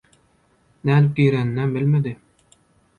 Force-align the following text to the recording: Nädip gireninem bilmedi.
Nädip 0.89 1.15
gireninem 1.21 1.75
bilmedi. 1.79 2.17